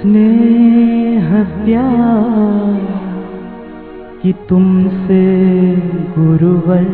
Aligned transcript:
स्नेह 0.00 1.32
प्यार 1.64 2.76
कि 4.22 4.32
तुमसे 4.48 5.24
गुरुवर 6.18 6.84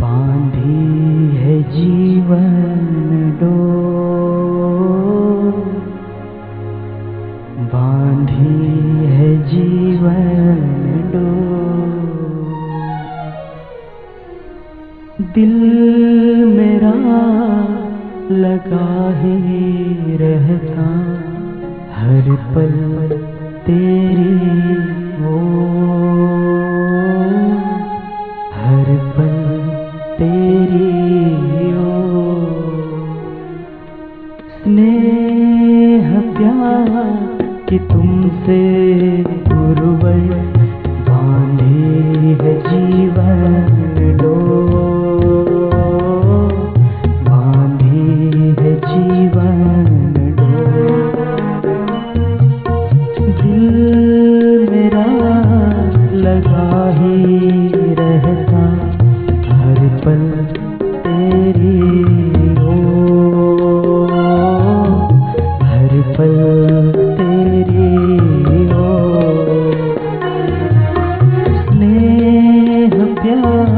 बांधी 0.00 1.36
है 1.36 1.56
जीवन 1.72 3.32
डो 3.40 3.56
बांधी 7.74 9.06
है 9.16 9.36
जीवन 9.48 10.62
डो 11.12 11.26
दिल 15.34 15.56
मेरा 16.56 16.94
लगा 18.30 18.88
ही 19.20 20.16
रहता। 20.16 21.17
हर 21.98 22.26
पल 22.54 22.74
तेरी 23.66 24.77
Yeah. 73.28 73.77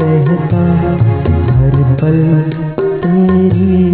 रहता। 0.00 0.62
हर 1.52 1.96
पल 2.00 2.42
तेरी 2.78 3.87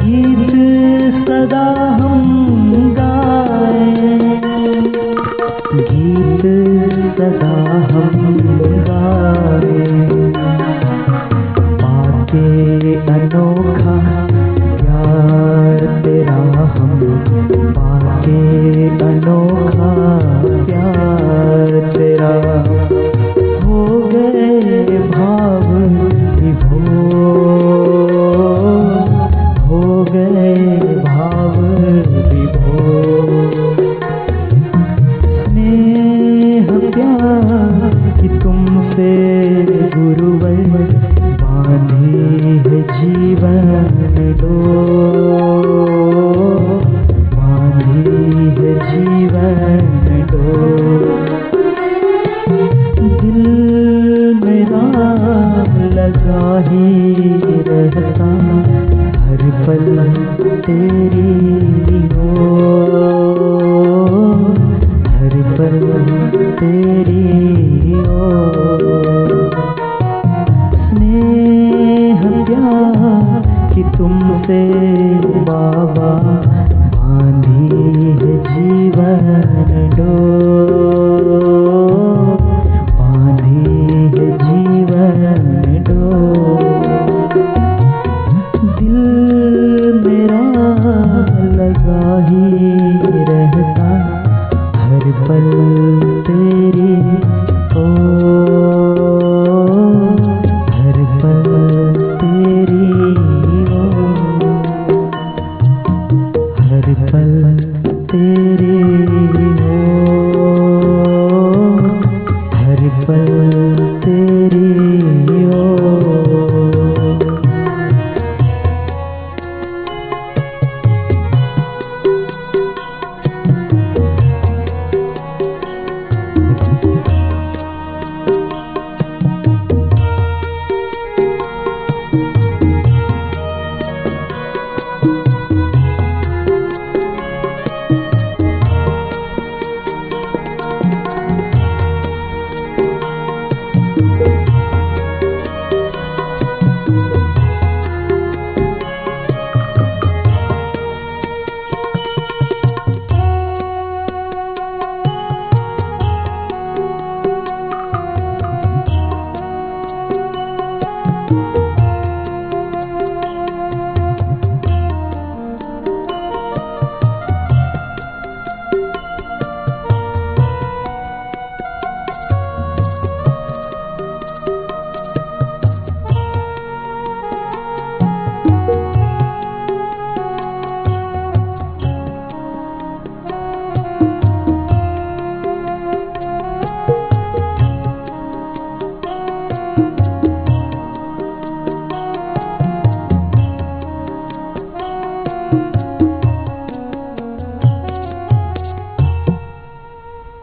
दिल 0.00 0.97
तेरी 60.36 61.57